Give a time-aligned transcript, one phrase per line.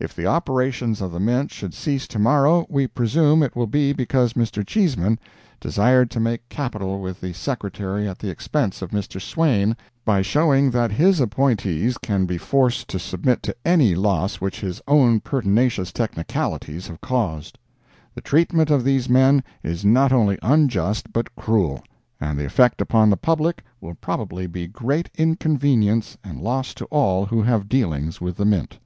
[0.00, 4.32] If the operations of the Mint should cease tomorrow, we presume it will be because
[4.32, 4.66] Mr.
[4.66, 5.18] Cheesman
[5.60, 9.20] desired to make capital with the Secretary at the expense of Mr.
[9.20, 9.76] Swain,
[10.06, 14.80] by showing that his appointees can be forced to submit to any loss which his
[14.88, 17.58] own pertinacious technicalities have caused.
[18.14, 21.82] The treatment of these men is not only unjust but cruel,
[22.18, 27.26] and the effect upon the public will probably be great inconvenience and loss to all
[27.26, 28.78] who have dealings with the Mint.